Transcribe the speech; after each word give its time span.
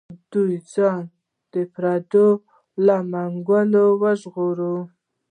دوی 0.31 0.53
ځان 0.73 1.01
د 1.53 1.55
پردیو 1.73 2.29
له 2.85 2.95
منګولو 3.11 3.85
وژغوري. 4.01 4.73